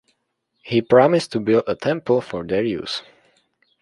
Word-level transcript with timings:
He 0.63 0.81
promised 0.81 1.31
to 1.33 1.39
build 1.39 1.65
a 1.67 1.75
temple 1.75 2.21
for 2.21 2.43
their 2.43 2.63
use. 2.63 3.03